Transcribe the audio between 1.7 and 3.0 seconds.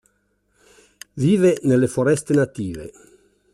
foreste native.